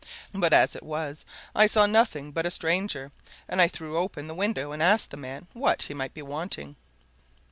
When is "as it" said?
0.51-0.81